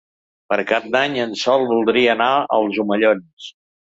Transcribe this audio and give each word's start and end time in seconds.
Per 0.51 0.57
Cap 0.71 0.85
d'Any 0.95 1.17
en 1.25 1.35
Sol 1.41 1.67
voldria 1.73 2.15
anar 2.17 2.31
als 2.59 2.83
Omellons. 2.85 3.53